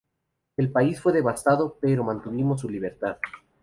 [0.57, 3.17] El país fue devastado, pero mantuvo su libertad.